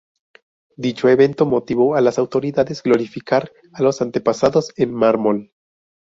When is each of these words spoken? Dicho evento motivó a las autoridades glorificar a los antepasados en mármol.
Dicho 0.77 1.09
evento 1.09 1.45
motivó 1.45 1.95
a 1.95 2.01
las 2.01 2.17
autoridades 2.17 2.81
glorificar 2.81 3.51
a 3.71 3.83
los 3.83 4.01
antepasados 4.01 4.71
en 4.75 4.95
mármol. 4.95 5.51